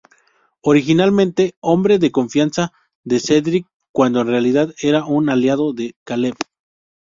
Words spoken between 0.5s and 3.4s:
Originalmente hombre de confianza de